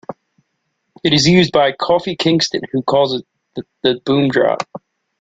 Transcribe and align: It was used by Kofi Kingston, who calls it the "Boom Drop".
It 1.03 1.11
was 1.13 1.27
used 1.27 1.51
by 1.51 1.73
Kofi 1.73 2.17
Kingston, 2.17 2.61
who 2.71 2.81
calls 2.81 3.21
it 3.53 3.63
the 3.83 4.01
"Boom 4.03 4.29
Drop". 4.29 4.63